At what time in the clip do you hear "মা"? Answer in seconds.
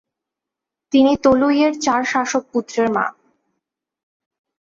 2.95-3.05